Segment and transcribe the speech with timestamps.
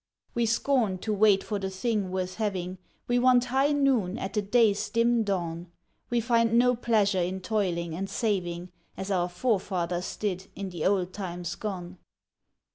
[0.33, 4.41] We scorn to wait for the thing worth having; We want high noon at the
[4.41, 5.67] day's dim dawn;
[6.09, 11.13] We find no pleasure in toiling and saving, As our forefathers did in the old
[11.13, 11.99] times gone.